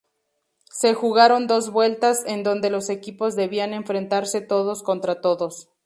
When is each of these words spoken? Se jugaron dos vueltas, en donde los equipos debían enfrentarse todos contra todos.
Se 0.71 0.95
jugaron 0.95 1.45
dos 1.45 1.71
vueltas, 1.71 2.23
en 2.25 2.41
donde 2.41 2.71
los 2.71 2.89
equipos 2.89 3.35
debían 3.35 3.71
enfrentarse 3.71 4.41
todos 4.41 4.81
contra 4.81 5.21
todos. 5.21 5.69